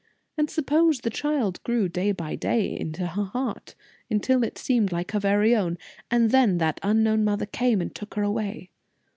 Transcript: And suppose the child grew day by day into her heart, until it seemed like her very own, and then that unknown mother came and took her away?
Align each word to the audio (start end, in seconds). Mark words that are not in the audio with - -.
And 0.35 0.49
suppose 0.49 1.01
the 1.01 1.11
child 1.11 1.61
grew 1.61 1.87
day 1.87 2.11
by 2.11 2.33
day 2.33 2.75
into 2.75 3.05
her 3.05 3.25
heart, 3.25 3.75
until 4.09 4.43
it 4.43 4.57
seemed 4.57 4.91
like 4.91 5.11
her 5.11 5.19
very 5.19 5.55
own, 5.55 5.77
and 6.09 6.31
then 6.31 6.57
that 6.57 6.79
unknown 6.81 7.23
mother 7.23 7.45
came 7.45 7.81
and 7.81 7.93
took 7.93 8.15
her 8.15 8.23
away? 8.23 8.71